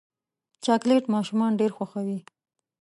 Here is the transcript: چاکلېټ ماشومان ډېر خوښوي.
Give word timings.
چاکلېټ 0.63 1.03
ماشومان 1.15 1.51
ډېر 1.59 1.71
خوښوي. 1.77 2.19